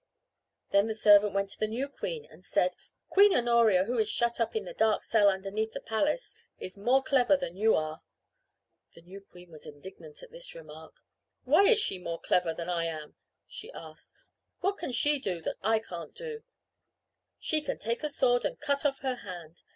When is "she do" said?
14.91-15.39